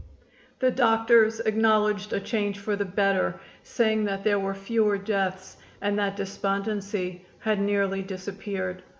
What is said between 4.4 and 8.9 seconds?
fewer deaths, and that despondency had nearly disappeared.